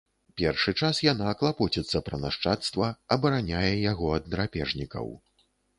[0.39, 5.05] Першы час яна клапоціцца пра нашчадства, абараняе яго ад драпежнікаў.